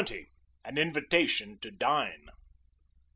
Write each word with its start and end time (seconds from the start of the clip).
AN 0.65 0.79
INVITATION 0.79 1.59
TO 1.59 1.69
DINE. 1.69 2.29